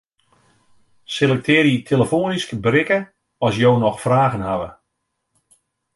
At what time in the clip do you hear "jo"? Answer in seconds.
3.61-3.71